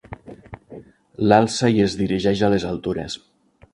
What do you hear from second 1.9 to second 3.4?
dirigeix a les altures.